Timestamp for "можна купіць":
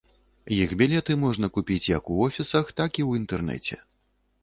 1.25-1.87